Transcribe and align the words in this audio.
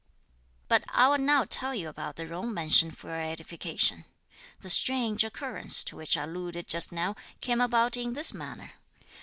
But 0.67 0.83
I'll 0.89 1.19
now 1.19 1.45
tell 1.47 1.75
you 1.75 1.87
about 1.87 2.15
the 2.15 2.25
Jung 2.25 2.51
mansion 2.51 2.89
for 2.89 3.09
your 3.09 3.21
edification. 3.21 4.05
The 4.61 4.69
strange 4.71 5.23
occurrence, 5.23 5.83
to 5.83 5.95
which 5.95 6.17
I 6.17 6.23
alluded 6.23 6.67
just 6.67 6.91
now, 6.91 7.15
came 7.39 7.61
about 7.61 7.95
in 7.97 8.13
this 8.13 8.33
manner. 8.33 8.71